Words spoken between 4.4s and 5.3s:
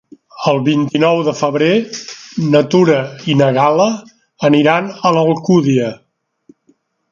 aniran a